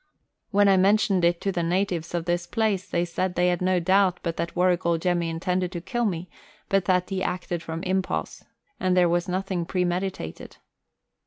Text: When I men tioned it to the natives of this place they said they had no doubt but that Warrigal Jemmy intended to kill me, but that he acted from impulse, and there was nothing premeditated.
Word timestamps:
When 0.49 0.67
I 0.67 0.77
men 0.77 0.97
tioned 0.97 1.23
it 1.23 1.39
to 1.41 1.51
the 1.51 1.61
natives 1.61 2.15
of 2.15 2.25
this 2.25 2.47
place 2.47 2.89
they 2.89 3.05
said 3.05 3.35
they 3.35 3.49
had 3.49 3.61
no 3.61 3.79
doubt 3.79 4.19
but 4.23 4.35
that 4.37 4.55
Warrigal 4.55 4.97
Jemmy 4.97 5.29
intended 5.29 5.71
to 5.73 5.79
kill 5.79 6.05
me, 6.05 6.27
but 6.69 6.85
that 6.85 7.11
he 7.11 7.21
acted 7.21 7.61
from 7.61 7.83
impulse, 7.83 8.43
and 8.79 8.97
there 8.97 9.07
was 9.07 9.27
nothing 9.29 9.63
premeditated. 9.63 10.57